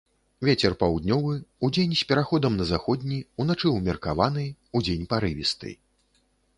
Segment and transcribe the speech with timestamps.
[0.47, 1.33] Вецер паўднёвы,
[1.67, 5.81] удзень з пераходам на заходні, уначы ўмеркаваны, удзень парывісты.